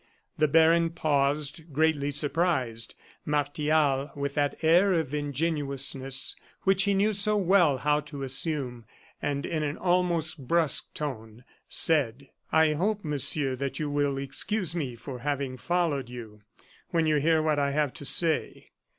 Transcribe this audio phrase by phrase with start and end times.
[0.35, 7.37] The baron paused, greatly surprised; Martial, with that air of ingenuousness which he knew so
[7.37, 8.85] well how to assume,
[9.21, 14.95] and in an almost brusque tone, said: "I hope, Monsieur, that you will excuse me
[14.95, 16.41] for having followed you,
[16.89, 18.71] when you hear what I have to say.